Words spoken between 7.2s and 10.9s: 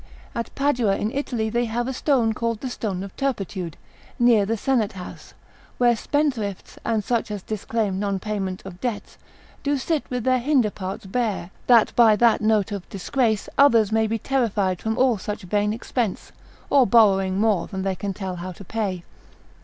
as disclaim non payment of debts, do sit with their hinder